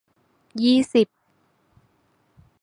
[0.63, 1.07] ยี่สิบ